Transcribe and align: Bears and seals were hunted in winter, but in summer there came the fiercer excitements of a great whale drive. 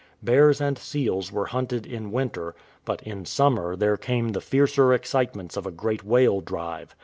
Bears 0.23 0.59
and 0.59 0.79
seals 0.79 1.31
were 1.31 1.45
hunted 1.45 1.85
in 1.85 2.11
winter, 2.11 2.55
but 2.85 3.03
in 3.03 3.23
summer 3.23 3.75
there 3.75 3.97
came 3.97 4.29
the 4.29 4.41
fiercer 4.41 4.93
excitements 4.93 5.55
of 5.55 5.67
a 5.67 5.71
great 5.71 6.03
whale 6.03 6.41
drive. 6.41 6.95